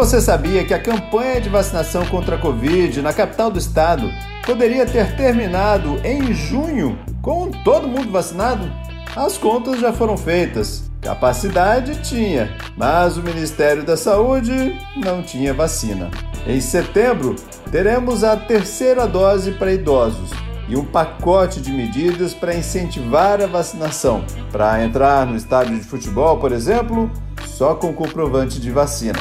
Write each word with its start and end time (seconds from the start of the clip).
Você 0.00 0.18
sabia 0.18 0.64
que 0.64 0.72
a 0.72 0.78
campanha 0.78 1.42
de 1.42 1.50
vacinação 1.50 2.06
contra 2.06 2.36
a 2.36 2.38
Covid 2.38 3.02
na 3.02 3.12
capital 3.12 3.50
do 3.50 3.58
estado 3.58 4.10
poderia 4.46 4.86
ter 4.86 5.14
terminado 5.14 6.00
em 6.02 6.32
junho 6.32 6.98
com 7.20 7.50
todo 7.50 7.86
mundo 7.86 8.10
vacinado? 8.10 8.72
As 9.14 9.36
contas 9.36 9.78
já 9.78 9.92
foram 9.92 10.16
feitas. 10.16 10.90
Capacidade 11.02 12.00
tinha, 12.00 12.50
mas 12.78 13.18
o 13.18 13.22
Ministério 13.22 13.82
da 13.82 13.94
Saúde 13.94 14.74
não 14.96 15.22
tinha 15.22 15.52
vacina. 15.52 16.10
Em 16.46 16.62
setembro, 16.62 17.36
teremos 17.70 18.24
a 18.24 18.38
terceira 18.38 19.06
dose 19.06 19.52
para 19.52 19.70
idosos 19.70 20.30
e 20.66 20.76
um 20.78 20.84
pacote 20.84 21.60
de 21.60 21.70
medidas 21.70 22.32
para 22.32 22.54
incentivar 22.54 23.42
a 23.42 23.46
vacinação. 23.46 24.24
Para 24.50 24.82
entrar 24.82 25.26
no 25.26 25.36
estádio 25.36 25.76
de 25.76 25.84
futebol, 25.84 26.38
por 26.38 26.52
exemplo, 26.52 27.10
só 27.44 27.74
com 27.74 27.92
comprovante 27.92 28.58
de 28.58 28.70
vacina. 28.70 29.18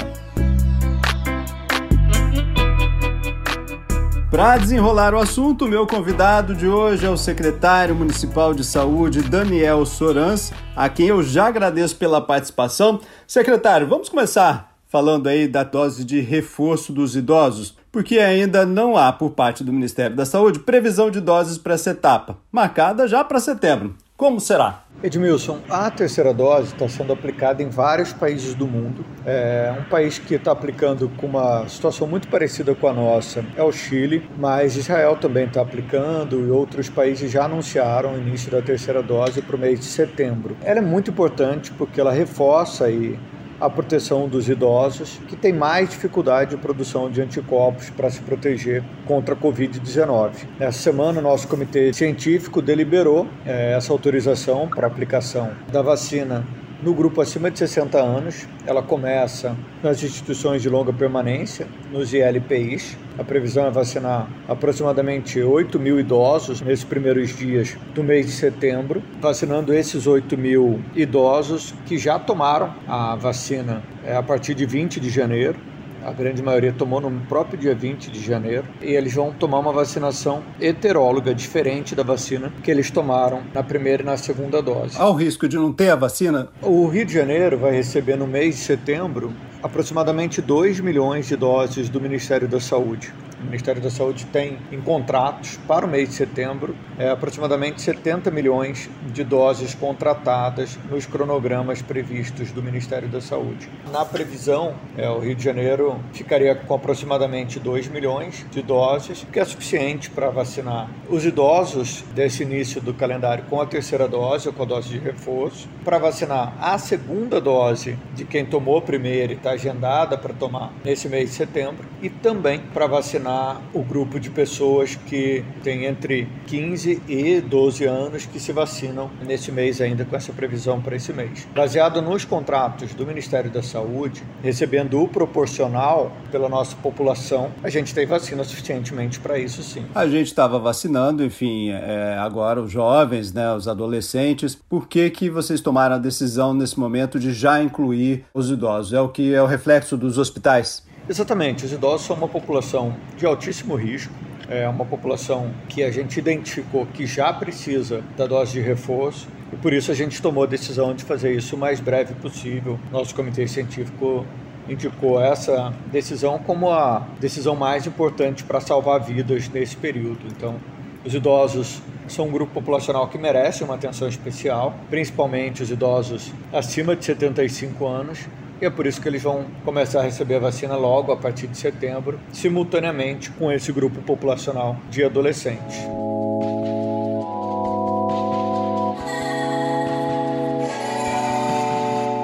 Para 4.29 4.57
desenrolar 4.57 5.15
o 5.15 5.17
assunto, 5.17 5.67
meu 5.67 5.87
convidado 5.87 6.53
de 6.53 6.67
hoje 6.67 7.03
é 7.03 7.09
o 7.09 7.17
secretário 7.17 7.95
municipal 7.95 8.53
de 8.53 8.63
saúde, 8.63 9.23
Daniel 9.23 9.83
Sorans, 9.87 10.53
a 10.75 10.87
quem 10.87 11.07
eu 11.07 11.23
já 11.23 11.47
agradeço 11.47 11.95
pela 11.95 12.21
participação. 12.21 12.99
Secretário, 13.25 13.87
vamos 13.87 14.07
começar 14.07 14.77
falando 14.87 15.25
aí 15.25 15.47
da 15.47 15.63
dose 15.63 16.05
de 16.05 16.19
reforço 16.19 16.93
dos 16.93 17.15
idosos, 17.15 17.75
porque 17.91 18.19
ainda 18.19 18.67
não 18.67 18.95
há, 18.95 19.11
por 19.11 19.31
parte 19.31 19.63
do 19.63 19.73
Ministério 19.73 20.15
da 20.15 20.27
Saúde, 20.27 20.59
previsão 20.59 21.09
de 21.09 21.19
doses 21.19 21.57
para 21.57 21.73
essa 21.73 21.89
etapa, 21.89 22.37
marcada 22.51 23.07
já 23.07 23.23
para 23.23 23.39
setembro. 23.39 23.95
Como 24.19 24.37
será? 24.41 24.83
Edmilson, 25.01 25.59
a 25.69 25.89
terceira 25.89 26.33
dose 26.33 26.73
está 26.73 26.89
sendo 26.89 27.13
aplicada 27.13 27.63
em 27.63 27.69
vários 27.69 28.11
países 28.11 28.53
do 28.53 28.67
mundo. 28.67 29.05
É 29.25 29.73
um 29.79 29.85
país 29.85 30.19
que 30.19 30.35
está 30.35 30.51
aplicando 30.51 31.09
com 31.15 31.25
uma 31.25 31.65
situação 31.69 32.05
muito 32.05 32.27
parecida 32.27 32.75
com 32.75 32.85
a 32.85 32.91
nossa 32.91 33.45
é 33.55 33.63
o 33.63 33.71
Chile, 33.71 34.29
mas 34.37 34.75
Israel 34.75 35.15
também 35.15 35.45
está 35.45 35.61
aplicando 35.61 36.45
e 36.45 36.51
outros 36.51 36.89
países 36.89 37.31
já 37.31 37.45
anunciaram 37.45 38.15
o 38.15 38.17
início 38.17 38.51
da 38.51 38.61
terceira 38.61 39.01
dose 39.01 39.41
para 39.41 39.55
o 39.55 39.59
mês 39.59 39.79
de 39.79 39.85
setembro. 39.85 40.57
Ela 40.65 40.79
é 40.79 40.81
muito 40.81 41.11
importante 41.11 41.71
porque 41.71 42.01
ela 42.01 42.11
reforça 42.11 42.87
aí 42.87 43.17
a 43.59 43.69
proteção 43.69 44.27
dos 44.27 44.47
idosos, 44.47 45.19
que 45.27 45.35
têm 45.35 45.53
mais 45.53 45.89
dificuldade 45.89 46.51
de 46.51 46.57
produção 46.57 47.09
de 47.09 47.21
anticorpos 47.21 47.89
para 47.89 48.09
se 48.09 48.21
proteger 48.21 48.83
contra 49.05 49.35
a 49.35 49.37
Covid-19. 49.37 50.31
Nessa 50.57 50.79
semana, 50.79 51.19
o 51.19 51.21
nosso 51.21 51.47
comitê 51.47 51.91
científico 51.93 52.61
deliberou 52.61 53.27
é, 53.45 53.73
essa 53.73 53.91
autorização 53.91 54.67
para 54.67 54.87
aplicação 54.87 55.51
da 55.71 55.81
vacina 55.81 56.45
no 56.81 56.93
grupo 56.93 57.21
acima 57.21 57.51
de 57.51 57.59
60 57.59 57.97
anos. 57.97 58.47
Ela 58.65 58.81
começa 58.81 59.55
nas 59.83 60.01
instituições 60.03 60.61
de 60.61 60.69
longa 60.69 60.93
permanência, 60.93 61.67
nos 61.91 62.13
ILPIs. 62.13 62.97
A 63.17 63.23
previsão 63.23 63.67
é 63.67 63.71
vacinar 63.71 64.29
aproximadamente 64.47 65.41
8 65.41 65.79
mil 65.79 65.99
idosos 65.99 66.61
nesses 66.61 66.85
primeiros 66.85 67.35
dias 67.35 67.77
do 67.93 68.03
mês 68.03 68.25
de 68.25 68.31
setembro, 68.31 69.03
vacinando 69.19 69.73
esses 69.73 70.07
8 70.07 70.37
mil 70.37 70.81
idosos 70.95 71.73
que 71.85 71.97
já 71.97 72.17
tomaram 72.17 72.73
a 72.87 73.15
vacina 73.15 73.83
é, 74.05 74.15
a 74.15 74.23
partir 74.23 74.53
de 74.53 74.65
20 74.65 74.99
de 74.99 75.09
janeiro 75.09 75.68
a 76.05 76.11
grande 76.11 76.41
maioria 76.41 76.73
tomou 76.73 77.01
no 77.01 77.11
próprio 77.27 77.59
dia 77.59 77.75
20 77.75 78.11
de 78.11 78.23
janeiro, 78.23 78.65
e 78.81 78.93
eles 78.93 79.13
vão 79.13 79.31
tomar 79.31 79.59
uma 79.59 79.71
vacinação 79.71 80.43
heteróloga, 80.59 81.33
diferente 81.33 81.95
da 81.95 82.03
vacina 82.03 82.51
que 82.63 82.71
eles 82.71 82.89
tomaram 82.91 83.41
na 83.53 83.63
primeira 83.63 84.03
e 84.03 84.05
na 84.05 84.17
segunda 84.17 84.61
dose. 84.61 84.97
Há 84.97 85.09
o 85.09 85.13
risco 85.13 85.47
de 85.47 85.57
não 85.57 85.71
ter 85.71 85.89
a 85.89 85.95
vacina? 85.95 86.49
O 86.61 86.87
Rio 86.87 87.05
de 87.05 87.13
Janeiro 87.13 87.57
vai 87.57 87.71
receber 87.71 88.15
no 88.15 88.27
mês 88.27 88.55
de 88.55 88.61
setembro 88.61 89.33
aproximadamente 89.61 90.41
2 90.41 90.79
milhões 90.79 91.27
de 91.27 91.35
doses 91.35 91.89
do 91.89 91.99
Ministério 91.99 92.47
da 92.47 92.59
Saúde. 92.59 93.13
O 93.41 93.45
Ministério 93.45 93.81
da 93.81 93.89
Saúde 93.89 94.25
tem 94.25 94.57
em 94.69 94.81
contratos 94.81 95.57
para 95.65 95.85
o 95.85 95.89
mês 95.89 96.09
de 96.09 96.15
setembro 96.15 96.75
é, 96.97 97.09
aproximadamente 97.09 97.81
70 97.81 98.29
milhões 98.29 98.89
de 99.13 99.23
doses 99.23 99.73
contratadas 99.73 100.77
nos 100.89 101.05
cronogramas 101.05 101.81
previstos 101.81 102.51
do 102.51 102.61
Ministério 102.61 103.07
da 103.07 103.21
Saúde. 103.21 103.69
Na 103.93 104.03
previsão, 104.03 104.75
é, 104.97 105.09
o 105.09 105.19
Rio 105.19 105.35
de 105.35 105.43
Janeiro 105.43 105.99
ficaria 106.11 106.53
com 106.53 106.73
aproximadamente 106.73 107.59
2 107.59 107.87
milhões 107.87 108.45
de 108.51 108.61
doses, 108.61 109.25
que 109.31 109.39
é 109.39 109.45
suficiente 109.45 110.09
para 110.09 110.29
vacinar 110.29 110.89
os 111.09 111.25
idosos 111.25 112.03
desse 112.13 112.43
início 112.43 112.81
do 112.81 112.93
calendário 112.93 113.45
com 113.49 113.61
a 113.61 113.65
terceira 113.65 114.07
dose 114.07 114.49
ou 114.49 114.53
com 114.53 114.63
a 114.63 114.65
dose 114.65 114.89
de 114.89 114.99
reforço, 114.99 115.69
para 115.85 115.97
vacinar 115.97 116.53
a 116.59 116.77
segunda 116.77 117.39
dose 117.39 117.97
de 118.13 118.25
quem 118.25 118.45
tomou 118.45 118.77
a 118.77 118.81
primeira 118.81 119.31
e 119.31 119.35
está 119.37 119.51
agendada 119.51 120.17
para 120.17 120.33
tomar 120.33 120.73
nesse 120.83 121.07
mês 121.07 121.29
de 121.29 121.35
setembro, 121.37 121.87
e 122.01 122.09
também 122.09 122.59
para 122.73 122.85
vacinar 122.85 123.28
vacinar 123.29 123.61
o 123.73 123.83
grupo 123.83 124.19
de 124.19 124.29
pessoas 124.29 124.95
que 124.95 125.43
tem 125.63 125.85
entre 125.85 126.27
15 126.47 127.01
e 127.07 127.41
12 127.41 127.85
anos 127.85 128.25
que 128.25 128.39
se 128.39 128.51
vacinam 128.51 129.09
nesse 129.25 129.51
mês 129.51 129.79
ainda 129.79 130.03
com 130.03 130.15
essa 130.15 130.33
previsão 130.33 130.81
para 130.81 130.95
esse 130.95 131.13
mês. 131.13 131.47
Baseado 131.53 132.01
nos 132.01 132.25
contratos 132.25 132.93
do 132.93 133.05
Ministério 133.05 133.51
da 133.51 133.61
Saúde, 133.61 134.23
recebendo 134.41 135.01
o 135.01 135.07
proporcional 135.07 136.11
pela 136.31 136.49
nossa 136.49 136.75
população, 136.77 137.51
a 137.63 137.69
gente 137.69 137.93
tem 137.93 138.05
vacina 138.05 138.43
suficientemente 138.43 139.19
para 139.19 139.37
isso 139.37 139.61
sim. 139.61 139.85
A 139.93 140.07
gente 140.07 140.27
estava 140.27 140.57
vacinando, 140.57 141.23
enfim, 141.23 141.69
é, 141.69 142.17
agora 142.19 142.61
os 142.61 142.71
jovens, 142.71 143.31
né, 143.31 143.53
os 143.53 143.67
adolescentes. 143.67 144.55
Por 144.55 144.87
que 144.87 145.09
que 145.09 145.29
vocês 145.29 145.61
tomaram 145.61 145.95
a 145.95 145.99
decisão 145.99 146.53
nesse 146.53 146.79
momento 146.79 147.19
de 147.19 147.31
já 147.31 147.61
incluir 147.61 148.25
os 148.33 148.49
idosos? 148.49 148.93
É 148.93 149.01
o 149.01 149.09
que 149.09 149.33
é 149.33 149.41
o 149.41 149.45
reflexo 149.45 149.95
dos 149.95 150.17
hospitais? 150.17 150.88
Exatamente, 151.09 151.65
os 151.65 151.73
idosos 151.73 152.05
são 152.05 152.15
uma 152.15 152.27
população 152.27 152.95
de 153.17 153.25
altíssimo 153.25 153.73
risco, 153.73 154.13
é 154.47 154.69
uma 154.69 154.85
população 154.85 155.49
que 155.67 155.81
a 155.81 155.89
gente 155.89 156.19
identificou 156.19 156.85
que 156.85 157.07
já 157.07 157.33
precisa 157.33 158.03
da 158.15 158.27
dose 158.27 158.51
de 158.51 158.61
reforço 158.61 159.27
e 159.51 159.55
por 159.55 159.73
isso 159.73 159.91
a 159.91 159.95
gente 159.95 160.21
tomou 160.21 160.43
a 160.43 160.45
decisão 160.45 160.93
de 160.93 161.03
fazer 161.03 161.33
isso 161.33 161.55
o 161.55 161.59
mais 161.59 161.79
breve 161.79 162.13
possível. 162.13 162.79
Nosso 162.91 163.15
comitê 163.15 163.47
científico 163.47 164.23
indicou 164.67 165.19
essa 165.19 165.73
decisão 165.91 166.37
como 166.37 166.69
a 166.69 167.07
decisão 167.19 167.55
mais 167.55 167.87
importante 167.87 168.43
para 168.43 168.59
salvar 168.59 168.99
vidas 168.99 169.49
nesse 169.49 169.75
período. 169.75 170.19
Então, 170.27 170.57
os 171.03 171.11
idosos 171.11 171.81
são 172.07 172.27
um 172.27 172.31
grupo 172.31 172.53
populacional 172.53 173.07
que 173.07 173.17
merece 173.17 173.63
uma 173.63 173.73
atenção 173.73 174.07
especial, 174.07 174.75
principalmente 174.91 175.63
os 175.63 175.71
idosos 175.71 176.31
acima 176.53 176.95
de 176.95 177.03
75 177.05 177.87
anos, 177.87 178.27
e 178.61 178.65
é 178.65 178.69
por 178.69 178.85
isso 178.85 179.01
que 179.01 179.07
eles 179.07 179.23
vão 179.23 179.45
começar 179.63 179.99
a 179.99 180.03
receber 180.03 180.35
a 180.35 180.39
vacina 180.39 180.75
logo 180.75 181.11
a 181.11 181.17
partir 181.17 181.47
de 181.47 181.57
setembro, 181.57 182.19
simultaneamente 182.31 183.31
com 183.31 183.51
esse 183.51 183.71
grupo 183.71 184.01
populacional 184.01 184.75
de 184.89 185.03
adolescentes. 185.03 185.79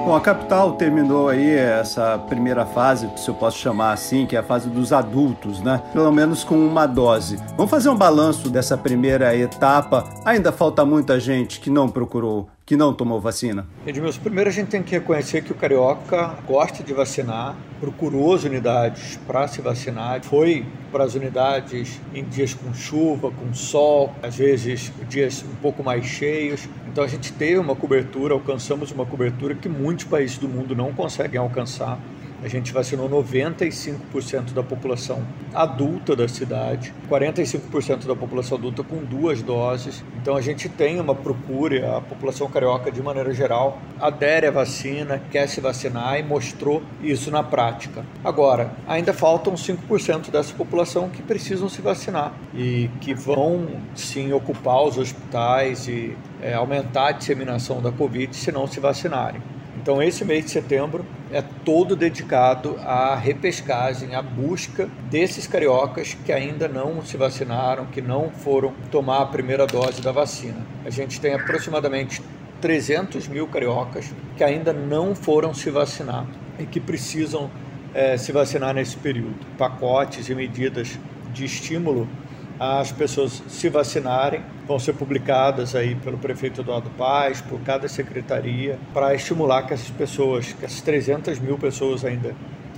Bom, 0.06 0.14
a 0.14 0.20
capital 0.20 0.74
terminou 0.74 1.28
aí 1.28 1.50
essa 1.50 2.16
primeira 2.16 2.64
fase, 2.64 3.10
se 3.16 3.28
eu 3.28 3.34
posso 3.34 3.58
chamar 3.58 3.90
assim, 3.90 4.24
que 4.24 4.36
é 4.36 4.38
a 4.38 4.42
fase 4.42 4.70
dos 4.70 4.92
adultos, 4.92 5.60
né? 5.60 5.82
Pelo 5.92 6.12
menos 6.12 6.44
com 6.44 6.54
uma 6.54 6.86
dose. 6.86 7.36
Vamos 7.56 7.68
fazer 7.68 7.88
um 7.88 7.96
balanço 7.96 8.48
dessa 8.48 8.78
primeira 8.78 9.36
etapa. 9.36 10.08
Ainda 10.24 10.52
falta 10.52 10.84
muita 10.84 11.18
gente 11.18 11.58
que 11.58 11.70
não 11.70 11.88
procurou 11.88 12.46
que 12.66 12.76
não 12.76 12.92
tomou 12.92 13.20
vacina? 13.20 13.64
Edmilson, 13.86 14.20
primeiro 14.20 14.50
a 14.50 14.52
gente 14.52 14.66
tem 14.66 14.82
que 14.82 14.90
reconhecer 14.90 15.40
que 15.40 15.52
o 15.52 15.54
carioca 15.54 16.34
gosta 16.48 16.82
de 16.82 16.92
vacinar, 16.92 17.54
procurou 17.78 18.34
as 18.34 18.42
unidades 18.42 19.16
para 19.24 19.46
se 19.46 19.62
vacinar, 19.62 20.20
foi 20.24 20.66
para 20.90 21.04
as 21.04 21.14
unidades 21.14 22.00
em 22.12 22.24
dias 22.24 22.52
com 22.54 22.74
chuva, 22.74 23.30
com 23.30 23.54
sol, 23.54 24.12
às 24.20 24.34
vezes 24.34 24.90
dias 25.08 25.44
um 25.44 25.54
pouco 25.62 25.84
mais 25.84 26.04
cheios. 26.06 26.68
Então 26.88 27.04
a 27.04 27.06
gente 27.06 27.32
teve 27.32 27.56
uma 27.56 27.76
cobertura, 27.76 28.34
alcançamos 28.34 28.90
uma 28.90 29.06
cobertura 29.06 29.54
que 29.54 29.68
muitos 29.68 30.04
países 30.04 30.36
do 30.36 30.48
mundo 30.48 30.74
não 30.74 30.92
conseguem 30.92 31.38
alcançar. 31.38 32.00
A 32.42 32.48
gente 32.48 32.72
vacinou 32.72 33.08
95% 33.08 34.52
da 34.52 34.62
população 34.62 35.26
adulta 35.54 36.14
da 36.14 36.28
cidade, 36.28 36.92
45% 37.08 38.06
da 38.06 38.14
população 38.14 38.58
adulta 38.58 38.84
com 38.84 38.98
duas 38.98 39.42
doses. 39.42 40.04
Então 40.20 40.36
a 40.36 40.40
gente 40.40 40.68
tem 40.68 41.00
uma 41.00 41.14
procura, 41.14 41.96
a 41.96 42.00
população 42.00 42.48
carioca 42.48 42.92
de 42.92 43.02
maneira 43.02 43.32
geral 43.32 43.78
adere 43.98 44.46
à 44.46 44.50
vacina, 44.50 45.20
quer 45.30 45.48
se 45.48 45.60
vacinar 45.60 46.18
e 46.20 46.22
mostrou 46.22 46.82
isso 47.02 47.30
na 47.30 47.42
prática. 47.42 48.04
Agora, 48.22 48.70
ainda 48.86 49.12
faltam 49.12 49.54
5% 49.54 50.30
dessa 50.30 50.54
população 50.54 51.08
que 51.08 51.22
precisam 51.22 51.68
se 51.68 51.80
vacinar 51.80 52.32
e 52.54 52.90
que 53.00 53.14
vão 53.14 53.66
sim 53.94 54.32
ocupar 54.32 54.84
os 54.84 54.98
hospitais 54.98 55.88
e 55.88 56.16
é, 56.42 56.54
aumentar 56.54 57.08
a 57.08 57.12
disseminação 57.12 57.80
da 57.80 57.90
Covid 57.90 58.36
se 58.36 58.52
não 58.52 58.66
se 58.66 58.78
vacinarem. 58.78 59.40
Então, 59.86 60.02
esse 60.02 60.24
mês 60.24 60.46
de 60.46 60.50
setembro 60.50 61.06
é 61.30 61.40
todo 61.40 61.94
dedicado 61.94 62.74
à 62.80 63.14
repescagem, 63.14 64.16
à 64.16 64.20
busca 64.20 64.88
desses 65.08 65.46
cariocas 65.46 66.12
que 66.24 66.32
ainda 66.32 66.66
não 66.66 67.04
se 67.04 67.16
vacinaram, 67.16 67.86
que 67.86 68.00
não 68.00 68.28
foram 68.28 68.74
tomar 68.90 69.22
a 69.22 69.26
primeira 69.26 69.64
dose 69.64 70.02
da 70.02 70.10
vacina. 70.10 70.66
A 70.84 70.90
gente 70.90 71.20
tem 71.20 71.34
aproximadamente 71.34 72.20
300 72.60 73.28
mil 73.28 73.46
cariocas 73.46 74.12
que 74.36 74.42
ainda 74.42 74.72
não 74.72 75.14
foram 75.14 75.54
se 75.54 75.70
vacinar 75.70 76.26
e 76.58 76.66
que 76.66 76.80
precisam 76.80 77.48
é, 77.94 78.16
se 78.16 78.32
vacinar 78.32 78.74
nesse 78.74 78.96
período. 78.96 79.36
Pacotes 79.56 80.28
e 80.28 80.34
medidas 80.34 80.98
de 81.32 81.44
estímulo 81.44 82.08
as 82.58 82.90
pessoas 82.90 83.42
se 83.48 83.68
vacinarem, 83.68 84.42
vão 84.66 84.78
ser 84.78 84.94
publicadas 84.94 85.74
aí 85.74 85.94
pelo 85.94 86.18
prefeito 86.18 86.62
Eduardo 86.62 86.90
Paz, 86.90 87.40
por 87.40 87.60
cada 87.60 87.88
secretaria, 87.88 88.78
para 88.94 89.14
estimular 89.14 89.62
que 89.62 89.74
essas 89.74 89.90
pessoas, 89.90 90.52
que 90.52 90.64
essas 90.64 90.80
300 90.80 91.38
mil 91.38 91.58
pessoas 91.58 92.04
ainda 92.04 92.34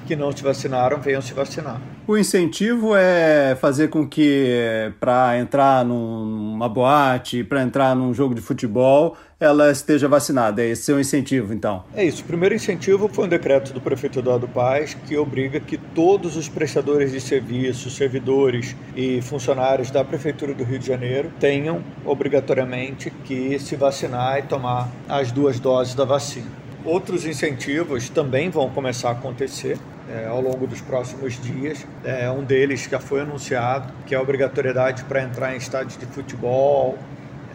que 0.08 0.16
não 0.16 0.32
se 0.32 0.42
vacinaram 0.42 0.98
venham 0.98 1.20
se 1.20 1.34
vacinar. 1.34 1.78
O 2.06 2.16
incentivo 2.16 2.96
é 2.96 3.54
fazer 3.60 3.88
com 3.88 4.08
que, 4.08 4.90
para 4.98 5.38
entrar 5.38 5.84
numa 5.84 6.66
boate, 6.66 7.44
para 7.44 7.62
entrar 7.62 7.94
num 7.94 8.14
jogo 8.14 8.34
de 8.34 8.40
futebol, 8.40 9.14
ela 9.38 9.70
esteja 9.70 10.08
vacinada. 10.08 10.62
É 10.62 10.70
esse 10.70 10.90
é 10.90 10.94
o 10.94 10.98
incentivo, 10.98 11.52
então? 11.52 11.84
É 11.94 12.02
isso. 12.02 12.22
O 12.22 12.24
primeiro 12.24 12.54
incentivo 12.54 13.06
foi 13.12 13.26
um 13.26 13.28
decreto 13.28 13.74
do 13.74 13.82
prefeito 13.82 14.20
Eduardo 14.20 14.48
Paz 14.48 14.94
que 14.94 15.14
obriga 15.18 15.60
que 15.60 15.76
todos 15.76 16.38
os 16.38 16.48
prestadores 16.48 17.12
de 17.12 17.20
serviços, 17.20 17.94
servidores 17.94 18.74
e 18.96 19.20
funcionários 19.20 19.90
da 19.90 20.02
Prefeitura 20.02 20.54
do 20.54 20.64
Rio 20.64 20.78
de 20.78 20.86
Janeiro 20.86 21.30
tenham 21.38 21.84
obrigatoriamente 22.06 23.10
que 23.10 23.58
se 23.58 23.76
vacinar 23.76 24.38
e 24.38 24.42
tomar 24.44 24.88
as 25.06 25.30
duas 25.30 25.60
doses 25.60 25.94
da 25.94 26.06
vacina. 26.06 26.46
Outros 26.82 27.26
incentivos 27.26 28.08
também 28.08 28.48
vão 28.48 28.70
começar 28.70 29.10
a 29.10 29.12
acontecer 29.12 29.76
é, 30.10 30.26
ao 30.26 30.40
longo 30.40 30.66
dos 30.66 30.80
próximos 30.80 31.40
dias. 31.40 31.86
É, 32.04 32.30
um 32.30 32.42
deles 32.42 32.88
já 32.90 32.98
foi 32.98 33.20
anunciado, 33.20 33.92
que 34.06 34.14
é 34.14 34.18
a 34.18 34.22
obrigatoriedade 34.22 35.04
para 35.04 35.22
entrar 35.22 35.54
em 35.54 35.58
estádios 35.58 35.96
de 35.98 36.06
futebol, 36.06 36.98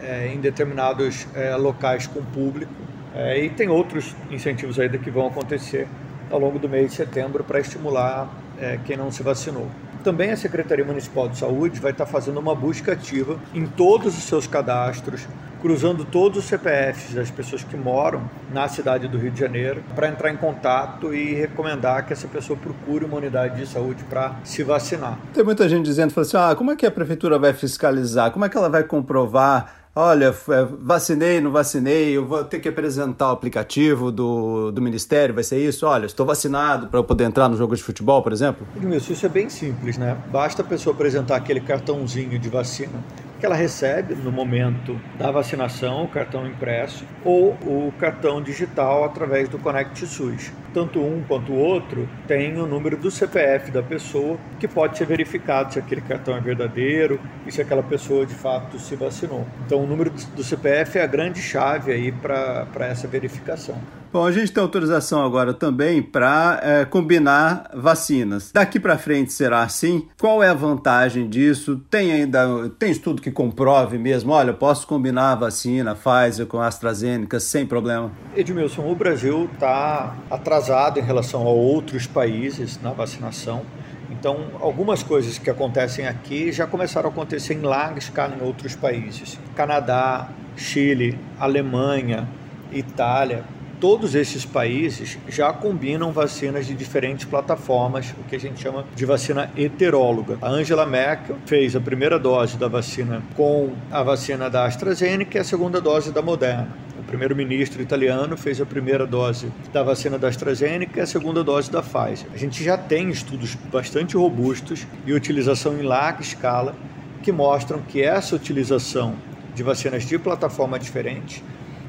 é, 0.02 0.28
em 0.28 0.40
determinados 0.40 1.26
é, 1.34 1.54
locais 1.56 2.06
com 2.06 2.22
público. 2.22 2.72
É, 3.14 3.44
e 3.44 3.50
tem 3.50 3.68
outros 3.68 4.14
incentivos 4.30 4.78
ainda 4.78 4.98
que 4.98 5.10
vão 5.10 5.26
acontecer 5.26 5.86
ao 6.30 6.38
longo 6.38 6.58
do 6.58 6.68
mês 6.68 6.90
de 6.90 6.96
setembro 6.96 7.44
para 7.44 7.60
estimular 7.60 8.28
é, 8.60 8.78
quem 8.84 8.96
não 8.96 9.10
se 9.10 9.22
vacinou. 9.22 9.68
Também 10.02 10.30
a 10.30 10.36
Secretaria 10.36 10.84
Municipal 10.84 11.28
de 11.28 11.38
Saúde 11.38 11.80
vai 11.80 11.92
estar 11.92 12.06
fazendo 12.06 12.38
uma 12.38 12.54
busca 12.54 12.92
ativa 12.92 13.38
em 13.54 13.66
todos 13.66 14.18
os 14.18 14.24
seus 14.24 14.46
cadastros, 14.46 15.26
cruzando 15.64 16.04
todos 16.04 16.40
os 16.40 16.44
CPFs 16.44 17.14
das 17.14 17.30
pessoas 17.30 17.64
que 17.64 17.74
moram 17.74 18.20
na 18.52 18.68
cidade 18.68 19.08
do 19.08 19.16
Rio 19.16 19.30
de 19.30 19.40
Janeiro, 19.40 19.82
para 19.94 20.08
entrar 20.08 20.30
em 20.30 20.36
contato 20.36 21.14
e 21.14 21.32
recomendar 21.32 22.04
que 22.04 22.12
essa 22.12 22.28
pessoa 22.28 22.54
procure 22.54 23.06
uma 23.06 23.16
unidade 23.16 23.56
de 23.56 23.66
saúde 23.66 24.04
para 24.04 24.36
se 24.44 24.62
vacinar. 24.62 25.18
Tem 25.32 25.42
muita 25.42 25.66
gente 25.66 25.86
dizendo 25.86 26.12
assim: 26.20 26.36
ah, 26.36 26.54
como 26.54 26.70
é 26.70 26.76
que 26.76 26.84
a 26.84 26.90
prefeitura 26.90 27.38
vai 27.38 27.54
fiscalizar? 27.54 28.30
Como 28.30 28.44
é 28.44 28.50
que 28.50 28.58
ela 28.58 28.68
vai 28.68 28.84
comprovar? 28.84 29.84
olha, 29.96 30.26
é, 30.26 30.68
vacinei, 30.80 31.40
não 31.40 31.52
vacinei, 31.52 32.16
eu 32.16 32.26
vou 32.26 32.42
ter 32.44 32.58
que 32.58 32.68
apresentar 32.68 33.28
o 33.28 33.32
aplicativo 33.32 34.10
do, 34.10 34.72
do 34.72 34.82
Ministério, 34.82 35.32
vai 35.32 35.44
ser 35.44 35.58
isso? 35.58 35.86
Olha, 35.86 36.06
estou 36.06 36.26
vacinado 36.26 36.88
para 36.88 36.98
eu 36.98 37.04
poder 37.04 37.24
entrar 37.24 37.48
no 37.48 37.56
jogo 37.56 37.76
de 37.76 37.82
futebol, 37.82 38.20
por 38.20 38.32
exemplo? 38.32 38.66
Isso, 38.92 39.12
isso 39.12 39.24
é 39.24 39.28
bem 39.28 39.48
simples, 39.48 39.96
né? 39.96 40.16
Basta 40.32 40.62
a 40.62 40.64
pessoa 40.64 40.94
apresentar 40.94 41.36
aquele 41.36 41.60
cartãozinho 41.60 42.38
de 42.38 42.48
vacina 42.48 42.98
que 43.38 43.46
ela 43.46 43.54
recebe 43.54 44.14
no 44.14 44.32
momento 44.32 45.00
da 45.18 45.30
vacinação, 45.30 46.04
o 46.04 46.08
cartão 46.08 46.46
impresso, 46.46 47.04
ou 47.24 47.50
o 47.62 47.92
cartão 47.98 48.42
digital 48.42 49.04
através 49.04 49.48
do 49.48 49.58
Connect 49.58 50.06
SUS. 50.06 50.52
Tanto 50.74 51.00
um 51.00 51.22
quanto 51.26 51.52
o 51.52 51.56
outro 51.56 52.08
tem 52.26 52.58
o 52.58 52.66
número 52.66 52.96
do 52.96 53.10
CPF 53.10 53.70
da 53.70 53.82
pessoa, 53.82 54.36
que 54.58 54.66
pode 54.66 54.98
ser 54.98 55.06
verificado 55.06 55.72
se 55.72 55.78
aquele 55.78 56.00
cartão 56.00 56.36
é 56.36 56.40
verdadeiro 56.40 57.20
e 57.46 57.52
se 57.52 57.62
aquela 57.62 57.82
pessoa 57.82 58.26
de 58.26 58.34
fato 58.34 58.78
se 58.78 58.96
vacinou. 58.96 59.46
Então, 59.64 59.84
o 59.84 59.86
número 59.86 60.10
do 60.10 60.42
CPF 60.42 60.98
é 60.98 61.02
a 61.02 61.06
grande 61.06 61.40
chave 61.40 61.92
aí 61.92 62.10
para 62.10 62.86
essa 62.86 63.06
verificação. 63.06 63.80
Bom, 64.12 64.24
a 64.24 64.30
gente 64.30 64.52
tem 64.52 64.62
autorização 64.62 65.24
agora 65.24 65.52
também 65.52 66.00
para 66.00 66.60
é, 66.62 66.84
combinar 66.84 67.68
vacinas. 67.74 68.52
Daqui 68.52 68.78
para 68.78 68.96
frente 68.96 69.32
será 69.32 69.64
assim? 69.64 70.06
Qual 70.20 70.40
é 70.40 70.48
a 70.48 70.54
vantagem 70.54 71.28
disso? 71.28 71.82
Tem 71.90 72.12
ainda 72.12 72.68
tem 72.78 72.92
estudo 72.92 73.20
que 73.20 73.32
comprove 73.32 73.98
mesmo? 73.98 74.32
Olha, 74.32 74.52
posso 74.52 74.86
combinar 74.86 75.32
a 75.32 75.34
vacina 75.34 75.96
Pfizer 75.96 76.46
com 76.46 76.60
a 76.60 76.68
AstraZeneca 76.68 77.40
sem 77.40 77.66
problema? 77.66 78.12
Edmilson, 78.36 78.88
o 78.88 78.94
Brasil 78.94 79.50
está 79.52 80.14
atrasado 80.30 80.63
em 80.98 81.02
relação 81.02 81.42
a 81.42 81.50
outros 81.50 82.06
países 82.06 82.80
na 82.80 82.90
vacinação. 82.90 83.62
Então, 84.10 84.50
algumas 84.60 85.02
coisas 85.02 85.38
que 85.38 85.50
acontecem 85.50 86.06
aqui 86.06 86.52
já 86.52 86.66
começaram 86.66 87.08
a 87.08 87.12
acontecer 87.12 87.54
em 87.54 87.62
larga 87.62 87.98
escala 87.98 88.36
em 88.36 88.44
outros 88.44 88.74
países. 88.74 89.38
Canadá, 89.54 90.28
Chile, 90.56 91.18
Alemanha, 91.38 92.28
Itália 92.72 93.44
todos 93.84 94.14
esses 94.14 94.46
países 94.46 95.18
já 95.28 95.52
combinam 95.52 96.10
vacinas 96.10 96.66
de 96.66 96.72
diferentes 96.74 97.26
plataformas, 97.26 98.14
o 98.18 98.24
que 98.26 98.34
a 98.34 98.40
gente 98.40 98.58
chama 98.58 98.86
de 98.96 99.04
vacina 99.04 99.50
heteróloga. 99.54 100.38
A 100.40 100.48
Angela 100.48 100.86
Merkel 100.86 101.36
fez 101.44 101.76
a 101.76 101.80
primeira 101.80 102.18
dose 102.18 102.56
da 102.56 102.66
vacina 102.66 103.22
com 103.36 103.74
a 103.90 104.02
vacina 104.02 104.48
da 104.48 104.64
AstraZeneca 104.64 105.36
e 105.36 105.40
a 105.42 105.44
segunda 105.44 105.82
dose 105.82 106.12
da 106.12 106.22
Moderna. 106.22 106.83
Primeiro-ministro 107.14 107.80
italiano 107.80 108.36
fez 108.36 108.60
a 108.60 108.66
primeira 108.66 109.06
dose 109.06 109.46
da 109.72 109.84
vacina 109.84 110.18
da 110.18 110.26
AstraZeneca 110.26 110.98
e 110.98 111.00
a 111.00 111.06
segunda 111.06 111.44
dose 111.44 111.70
da 111.70 111.80
Pfizer. 111.80 112.26
A 112.34 112.36
gente 112.36 112.64
já 112.64 112.76
tem 112.76 113.08
estudos 113.08 113.54
bastante 113.54 114.16
robustos 114.16 114.84
e 115.06 115.12
utilização 115.12 115.78
em 115.78 115.82
larga 115.82 116.22
escala 116.22 116.74
que 117.22 117.30
mostram 117.30 117.80
que 117.82 118.02
essa 118.02 118.34
utilização 118.34 119.14
de 119.54 119.62
vacinas 119.62 120.02
de 120.02 120.18
plataforma 120.18 120.76
diferente 120.76 121.40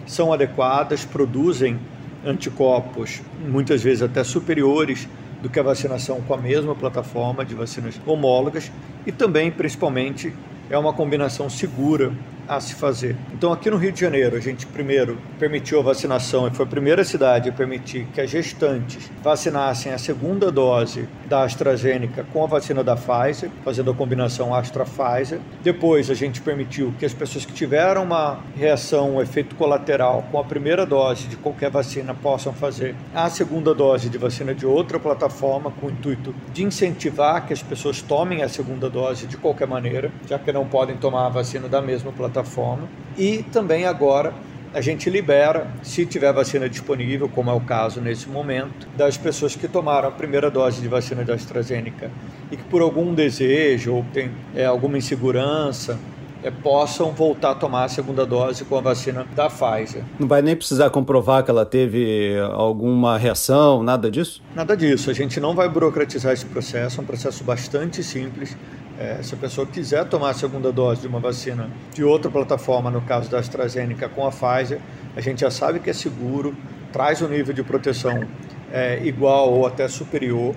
são 0.05 0.31
adequadas, 0.31 1.03
produzem 1.03 1.79
anticorpos 2.23 3.23
muitas 3.47 3.81
vezes 3.81 4.03
até 4.03 4.23
superiores 4.23 5.09
do 5.41 5.49
que 5.49 5.59
a 5.59 5.63
vacinação 5.63 6.21
com 6.21 6.35
a 6.35 6.37
mesma 6.37 6.75
plataforma 6.75 7.43
de 7.43 7.55
vacinas 7.55 7.99
homólogas 8.05 8.71
e 9.07 9.11
também, 9.11 9.49
principalmente, 9.49 10.31
é 10.69 10.77
uma 10.77 10.93
combinação 10.93 11.49
segura 11.49 12.13
a 12.47 12.59
se 12.59 12.75
fazer. 12.75 13.15
Então, 13.33 13.51
aqui 13.51 13.69
no 13.69 13.77
Rio 13.77 13.91
de 13.91 13.99
Janeiro, 13.99 14.35
a 14.35 14.39
gente 14.39 14.65
primeiro 14.67 15.17
permitiu 15.39 15.79
a 15.79 15.83
vacinação 15.83 16.47
e 16.47 16.51
foi 16.51 16.65
a 16.65 16.69
primeira 16.69 17.03
cidade 17.03 17.49
a 17.49 17.51
permitir 17.51 18.07
que 18.13 18.21
as 18.21 18.29
gestantes 18.29 19.09
vacinassem 19.23 19.91
a 19.91 19.97
segunda 19.97 20.51
dose 20.51 21.07
da 21.27 21.43
AstraZeneca 21.43 22.25
com 22.31 22.43
a 22.43 22.47
vacina 22.47 22.83
da 22.83 22.95
Pfizer, 22.95 23.49
fazendo 23.63 23.91
a 23.91 23.93
combinação 23.93 24.53
Astra-Pfizer. 24.53 25.39
Depois, 25.63 26.09
a 26.09 26.13
gente 26.13 26.41
permitiu 26.41 26.93
que 26.99 27.05
as 27.05 27.13
pessoas 27.13 27.45
que 27.45 27.53
tiveram 27.53 28.03
uma 28.03 28.39
reação, 28.55 29.15
um 29.15 29.21
efeito 29.21 29.55
colateral 29.55 30.23
com 30.31 30.39
a 30.39 30.43
primeira 30.43 30.85
dose 30.85 31.27
de 31.27 31.37
qualquer 31.37 31.71
vacina 31.71 32.13
possam 32.13 32.53
fazer 32.53 32.95
a 33.13 33.29
segunda 33.29 33.73
dose 33.73 34.09
de 34.09 34.17
vacina 34.17 34.53
de 34.53 34.65
outra 34.65 34.99
plataforma, 34.99 35.71
com 35.71 35.87
o 35.87 35.89
intuito 35.89 36.33
de 36.53 36.63
incentivar 36.63 37.45
que 37.45 37.53
as 37.53 37.63
pessoas 37.63 38.01
tomem 38.01 38.43
a 38.43 38.49
segunda 38.49 38.89
dose 38.89 39.25
de 39.25 39.37
qualquer 39.37 39.67
maneira, 39.67 40.11
já 40.27 40.37
que 40.37 40.51
não 40.51 40.65
podem 40.65 40.95
tomar 40.97 41.25
a 41.25 41.29
vacina 41.29 41.67
da 41.67 41.81
mesma 41.81 42.11
plataforma 42.11 42.34
plataforma. 42.35 42.89
E 43.17 43.43
também 43.51 43.85
agora 43.85 44.33
a 44.73 44.81
gente 44.81 45.09
libera, 45.09 45.67
se 45.81 46.05
tiver 46.05 46.33
vacina 46.33 46.67
disponível, 46.67 47.29
como 47.29 47.49
é 47.49 47.53
o 47.53 47.61
caso 47.61 48.01
nesse 48.01 48.27
momento, 48.27 48.87
das 48.97 49.17
pessoas 49.17 49.55
que 49.55 49.69
tomaram 49.69 50.09
a 50.09 50.11
primeira 50.11 50.51
dose 50.51 50.81
de 50.81 50.87
vacina 50.89 51.23
da 51.23 51.33
AstraZeneca 51.33 52.11
e 52.51 52.57
que 52.57 52.63
por 52.63 52.81
algum 52.81 53.13
desejo 53.13 53.93
ou 53.93 54.05
tem 54.13 54.31
é, 54.53 54.65
alguma 54.65 54.97
insegurança 54.97 55.97
é, 56.43 56.51
possam 56.51 57.13
voltar 57.13 57.51
a 57.51 57.55
tomar 57.55 57.85
a 57.85 57.87
segunda 57.87 58.25
dose 58.25 58.65
com 58.65 58.77
a 58.77 58.81
vacina 58.81 59.25
da 59.33 59.49
Pfizer. 59.49 60.03
Não 60.19 60.27
vai 60.27 60.41
nem 60.41 60.57
precisar 60.57 60.89
comprovar 60.89 61.43
que 61.45 61.49
ela 61.49 61.65
teve 61.65 62.37
alguma 62.51 63.17
reação, 63.17 63.81
nada 63.81 64.11
disso? 64.11 64.43
Nada 64.53 64.75
disso. 64.75 65.09
A 65.09 65.13
gente 65.13 65.39
não 65.39 65.55
vai 65.55 65.69
burocratizar 65.69 66.33
esse 66.33 66.45
processo, 66.45 66.99
é 66.99 67.03
um 67.03 67.07
processo 67.07 67.45
bastante 67.45 68.03
simples. 68.03 68.57
É, 68.97 69.21
se 69.21 69.33
a 69.35 69.37
pessoa 69.37 69.67
quiser 69.67 70.05
tomar 70.05 70.29
a 70.29 70.33
segunda 70.33 70.71
dose 70.71 71.01
de 71.01 71.07
uma 71.07 71.19
vacina 71.19 71.69
de 71.93 72.03
outra 72.03 72.31
plataforma, 72.31 72.89
no 72.89 73.01
caso 73.01 73.29
da 73.29 73.39
AstraZeneca 73.39 74.07
com 74.07 74.25
a 74.25 74.31
Pfizer, 74.31 74.79
a 75.15 75.21
gente 75.21 75.41
já 75.41 75.51
sabe 75.51 75.79
que 75.79 75.89
é 75.89 75.93
seguro, 75.93 76.55
traz 76.93 77.21
um 77.21 77.27
nível 77.27 77.53
de 77.53 77.61
proteção 77.61 78.25
é, 78.71 79.05
igual 79.05 79.51
ou 79.51 79.67
até 79.67 79.87
superior. 79.87 80.55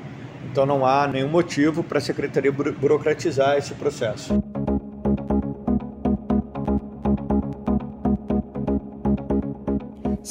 Então 0.51 0.65
não 0.65 0.87
há 0.87 1.09
nenhum 1.09 1.29
motivo 1.29 1.83
para 1.83 1.99
a 1.99 2.01
Secretaria 2.01 2.53
burocratizar 2.53 3.57
esse 3.57 3.75
processo. 3.75 4.41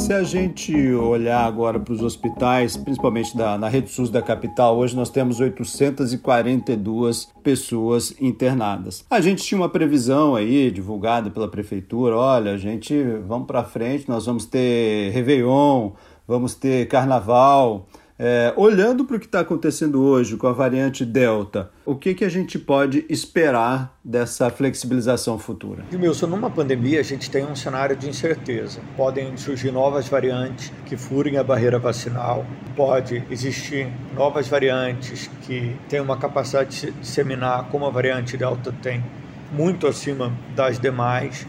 Se 0.07 0.13
a 0.13 0.23
gente 0.23 0.73
olhar 0.93 1.45
agora 1.45 1.77
para 1.81 1.93
os 1.93 2.01
hospitais, 2.01 2.77
principalmente 2.77 3.35
da, 3.35 3.57
na 3.57 3.67
rede 3.67 3.89
SUS 3.91 4.09
da 4.09 4.21
capital, 4.21 4.77
hoje 4.77 4.95
nós 4.95 5.09
temos 5.09 5.41
842 5.41 7.27
pessoas 7.43 8.15
internadas. 8.21 9.03
A 9.09 9.19
gente 9.19 9.43
tinha 9.43 9.59
uma 9.59 9.67
previsão 9.67 10.33
aí, 10.33 10.71
divulgada 10.71 11.29
pela 11.29 11.49
prefeitura, 11.49 12.15
olha, 12.15 12.53
a 12.53 12.57
gente, 12.57 12.95
vamos 13.27 13.47
para 13.47 13.65
frente, 13.65 14.07
nós 14.07 14.25
vamos 14.25 14.45
ter 14.45 15.11
Réveillon, 15.11 15.91
vamos 16.25 16.55
ter 16.55 16.87
Carnaval, 16.87 17.85
é, 18.19 18.51
olhando 18.55 19.05
para 19.05 19.17
o 19.17 19.19
que 19.19 19.27
está 19.27 19.41
acontecendo 19.41 20.01
hoje 20.01 20.35
com 20.37 20.47
a 20.47 20.51
variante 20.51 21.05
Delta, 21.05 21.69
o 21.85 21.95
que, 21.95 22.15
que 22.15 22.25
a 22.25 22.29
gente 22.29 22.57
pode 22.57 23.05
esperar 23.09 23.95
dessa 24.03 24.49
flexibilização 24.49 25.37
futura? 25.37 25.83
Wilson, 25.93 26.27
numa 26.27 26.49
pandemia 26.49 26.99
a 26.99 27.03
gente 27.03 27.29
tem 27.29 27.45
um 27.45 27.55
cenário 27.55 27.95
de 27.95 28.09
incerteza. 28.09 28.79
Podem 28.95 29.37
surgir 29.37 29.71
novas 29.71 30.07
variantes 30.07 30.71
que 30.85 30.97
furem 30.97 31.37
a 31.37 31.43
barreira 31.43 31.77
vacinal, 31.77 32.45
pode 32.75 33.23
existir 33.29 33.87
novas 34.15 34.47
variantes 34.47 35.29
que 35.43 35.75
têm 35.87 36.01
uma 36.01 36.17
capacidade 36.17 36.69
de 36.69 36.75
se 36.75 36.91
disseminar, 36.91 37.69
como 37.69 37.85
a 37.85 37.89
variante 37.89 38.35
Delta 38.35 38.73
tem, 38.81 39.03
muito 39.51 39.85
acima 39.85 40.33
das 40.55 40.79
demais. 40.79 41.45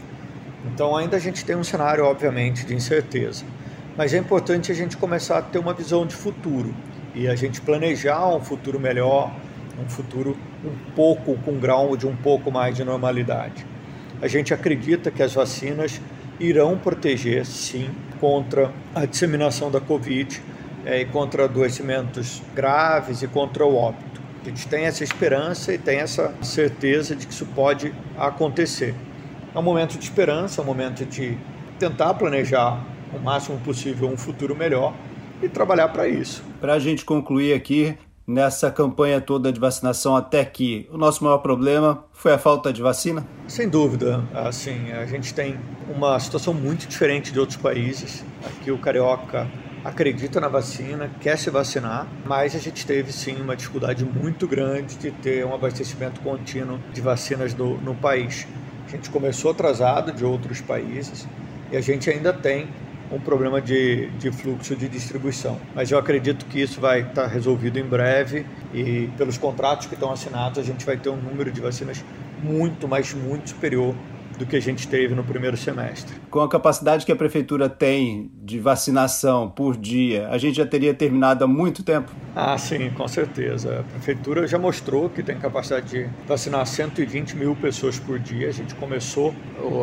Então 0.65 0.95
ainda 0.95 1.17
a 1.17 1.19
gente 1.19 1.43
tem 1.43 1.55
um 1.55 1.63
cenário, 1.63 2.05
obviamente, 2.05 2.65
de 2.65 2.75
incerteza 2.75 3.43
mas 3.99 4.13
é 4.13 4.17
importante 4.17 4.71
a 4.71 4.75
gente 4.75 4.95
começar 4.95 5.39
a 5.39 5.41
ter 5.41 5.59
uma 5.59 5.73
visão 5.73 6.07
de 6.07 6.15
futuro 6.15 6.73
e 7.13 7.27
a 7.27 7.35
gente 7.35 7.59
planejar 7.59 8.33
um 8.33 8.39
futuro 8.39 8.79
melhor, 8.79 9.29
um 9.77 9.89
futuro 9.89 10.37
um 10.63 10.93
pouco 10.95 11.35
com 11.39 11.51
um 11.51 11.59
grau 11.59 11.97
de 11.97 12.07
um 12.07 12.15
pouco 12.15 12.49
mais 12.49 12.77
de 12.77 12.85
normalidade. 12.85 13.65
A 14.21 14.27
gente 14.29 14.53
acredita 14.53 15.11
que 15.11 15.21
as 15.21 15.33
vacinas 15.33 15.99
irão 16.39 16.77
proteger, 16.77 17.45
sim, 17.45 17.89
contra 18.21 18.71
a 18.95 19.05
disseminação 19.05 19.69
da 19.69 19.81
Covid 19.81 20.41
é, 20.85 21.01
e 21.01 21.05
contra 21.05 21.43
adoecimentos 21.43 22.41
graves 22.55 23.21
e 23.21 23.27
contra 23.27 23.65
o 23.65 23.75
óbito. 23.75 24.21
A 24.45 24.47
gente 24.47 24.65
tem 24.69 24.85
essa 24.85 25.03
esperança 25.03 25.73
e 25.73 25.77
tem 25.77 25.99
essa 25.99 26.33
certeza 26.41 27.17
de 27.17 27.27
que 27.27 27.33
isso 27.33 27.45
pode 27.47 27.93
acontecer. 28.17 28.95
É 29.53 29.59
um 29.59 29.61
momento 29.61 29.97
de 29.97 30.05
esperança, 30.05 30.61
é 30.61 30.63
um 30.63 30.67
momento 30.67 31.03
de 31.03 31.37
tentar 31.77 32.13
planejar 32.13 32.81
o 33.13 33.19
máximo 33.19 33.59
possível 33.59 34.09
um 34.09 34.17
futuro 34.17 34.55
melhor 34.55 34.93
e 35.41 35.47
trabalhar 35.47 35.89
para 35.89 36.07
isso. 36.07 36.43
Para 36.59 36.73
a 36.73 36.79
gente 36.79 37.05
concluir 37.05 37.53
aqui, 37.53 37.97
nessa 38.27 38.69
campanha 38.69 39.19
toda 39.19 39.51
de 39.51 39.59
vacinação 39.59 40.15
até 40.15 40.41
aqui, 40.41 40.87
o 40.91 40.97
nosso 40.97 41.23
maior 41.23 41.39
problema 41.39 42.05
foi 42.13 42.33
a 42.33 42.37
falta 42.37 42.71
de 42.71 42.81
vacina? 42.81 43.25
Sem 43.47 43.67
dúvida. 43.67 44.23
Assim, 44.33 44.91
a 44.91 45.05
gente 45.05 45.33
tem 45.33 45.57
uma 45.89 46.19
situação 46.19 46.53
muito 46.53 46.87
diferente 46.87 47.31
de 47.31 47.39
outros 47.39 47.57
países. 47.57 48.23
Aqui 48.45 48.71
o 48.71 48.77
carioca 48.77 49.49
acredita 49.83 50.39
na 50.39 50.47
vacina, 50.47 51.09
quer 51.21 51.37
se 51.37 51.49
vacinar, 51.49 52.07
mas 52.25 52.55
a 52.55 52.59
gente 52.59 52.85
teve 52.85 53.11
sim 53.11 53.41
uma 53.41 53.55
dificuldade 53.55 54.05
muito 54.05 54.47
grande 54.47 54.95
de 54.95 55.09
ter 55.09 55.45
um 55.45 55.53
abastecimento 55.53 56.21
contínuo 56.21 56.79
de 56.93 57.01
vacinas 57.01 57.55
no, 57.55 57.77
no 57.77 57.95
país. 57.95 58.45
A 58.87 58.91
gente 58.91 59.09
começou 59.09 59.51
atrasado 59.51 60.11
de 60.11 60.25
outros 60.25 60.61
países 60.61 61.27
e 61.71 61.77
a 61.77 61.81
gente 61.81 62.09
ainda 62.09 62.33
tem 62.33 62.67
um 63.11 63.19
problema 63.19 63.61
de, 63.61 64.07
de 64.11 64.31
fluxo 64.31 64.75
de 64.75 64.87
distribuição. 64.87 65.57
Mas 65.75 65.91
eu 65.91 65.97
acredito 65.97 66.45
que 66.45 66.61
isso 66.61 66.79
vai 66.79 67.01
estar 67.01 67.27
resolvido 67.27 67.79
em 67.79 67.85
breve 67.85 68.45
e 68.73 69.09
pelos 69.17 69.37
contratos 69.37 69.87
que 69.87 69.93
estão 69.93 70.11
assinados 70.11 70.59
a 70.59 70.63
gente 70.63 70.85
vai 70.85 70.97
ter 70.97 71.09
um 71.09 71.17
número 71.17 71.51
de 71.51 71.61
vacinas 71.61 72.03
muito, 72.41 72.87
mas 72.87 73.13
muito 73.13 73.49
superior 73.49 73.95
do 74.37 74.45
que 74.45 74.55
a 74.55 74.61
gente 74.61 74.87
teve 74.87 75.13
no 75.13 75.23
primeiro 75.23 75.57
semestre. 75.57 76.15
Com 76.31 76.39
a 76.39 76.49
capacidade 76.49 77.05
que 77.05 77.11
a 77.11 77.15
prefeitura 77.15 77.67
tem 77.67 78.31
de 78.41 78.57
vacinação 78.57 79.49
por 79.49 79.75
dia, 79.75 80.29
a 80.29 80.37
gente 80.37 80.55
já 80.55 80.65
teria 80.65 80.93
terminado 80.93 81.43
há 81.43 81.47
muito 81.47 81.83
tempo? 81.83 82.09
Ah, 82.33 82.57
sim, 82.57 82.89
com 82.91 83.05
certeza. 83.05 83.81
A 83.81 83.83
prefeitura 83.83 84.47
já 84.47 84.57
mostrou 84.57 85.09
que 85.09 85.21
tem 85.21 85.37
capacidade 85.37 85.89
de 85.89 86.09
vacinar 86.25 86.65
120 86.65 87.35
mil 87.35 87.53
pessoas 87.53 87.99
por 87.99 88.17
dia. 88.17 88.47
A 88.47 88.53
gente 88.53 88.73
começou 88.75 89.35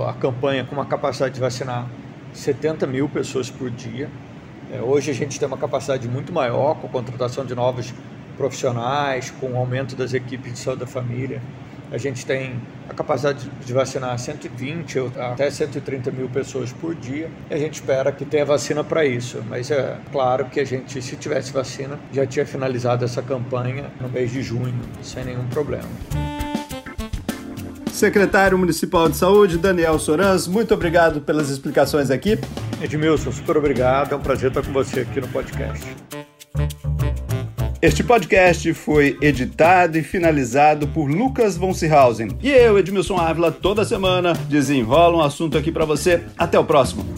a 0.08 0.14
campanha 0.14 0.64
com 0.64 0.74
uma 0.74 0.86
capacidade 0.86 1.34
de 1.34 1.40
vacinar 1.40 1.86
70 2.36 2.86
mil 2.86 3.08
pessoas 3.08 3.50
por 3.50 3.70
dia. 3.70 4.08
É, 4.72 4.80
hoje 4.80 5.10
a 5.10 5.14
gente 5.14 5.38
tem 5.38 5.46
uma 5.46 5.56
capacidade 5.56 6.06
muito 6.08 6.32
maior 6.32 6.74
com 6.76 6.86
a 6.86 6.90
contratação 6.90 7.44
de 7.44 7.54
novos 7.54 7.92
profissionais, 8.36 9.30
com 9.30 9.52
o 9.52 9.56
aumento 9.56 9.96
das 9.96 10.12
equipes 10.12 10.52
de 10.52 10.58
saúde 10.58 10.80
da 10.80 10.86
família. 10.86 11.40
A 11.90 11.98
gente 11.98 12.26
tem 12.26 12.60
a 12.90 12.94
capacidade 12.94 13.48
de 13.64 13.72
vacinar 13.72 14.18
120 14.18 14.98
até 15.18 15.48
130 15.48 16.10
mil 16.10 16.28
pessoas 16.28 16.72
por 16.72 16.94
dia 16.96 17.30
e 17.48 17.54
a 17.54 17.56
gente 17.56 17.74
espera 17.74 18.10
que 18.10 18.24
tenha 18.24 18.44
vacina 18.44 18.82
para 18.82 19.04
isso. 19.04 19.42
Mas 19.48 19.70
é 19.70 19.96
claro 20.10 20.46
que 20.46 20.58
a 20.58 20.64
gente, 20.64 21.00
se 21.00 21.16
tivesse 21.16 21.52
vacina, 21.52 21.98
já 22.12 22.26
tinha 22.26 22.44
finalizado 22.44 23.04
essa 23.04 23.22
campanha 23.22 23.86
no 24.00 24.08
mês 24.08 24.32
de 24.32 24.42
junho, 24.42 24.74
sem 25.00 25.24
nenhum 25.24 25.46
problema. 25.46 25.88
Secretário 27.96 28.58
Municipal 28.58 29.08
de 29.08 29.16
Saúde, 29.16 29.56
Daniel 29.56 29.98
Sorans, 29.98 30.46
muito 30.46 30.74
obrigado 30.74 31.22
pelas 31.22 31.48
explicações 31.48 32.10
aqui. 32.10 32.38
Edmilson, 32.82 33.32
super 33.32 33.56
obrigado. 33.56 34.12
É 34.12 34.16
um 34.16 34.20
prazer 34.20 34.50
estar 34.50 34.62
com 34.62 34.70
você 34.70 35.00
aqui 35.00 35.18
no 35.18 35.28
podcast. 35.28 35.86
Este 37.80 38.04
podcast 38.04 38.74
foi 38.74 39.16
editado 39.22 39.96
e 39.96 40.02
finalizado 40.02 40.86
por 40.88 41.08
Lucas 41.08 41.56
von 41.56 41.72
Seehausen. 41.72 42.36
E 42.42 42.50
eu, 42.50 42.78
Edmilson 42.78 43.16
Ávila, 43.16 43.50
toda 43.50 43.82
semana 43.82 44.34
desenrola 44.46 45.16
um 45.16 45.22
assunto 45.22 45.56
aqui 45.56 45.72
para 45.72 45.86
você. 45.86 46.22
Até 46.36 46.58
o 46.58 46.64
próximo. 46.64 47.15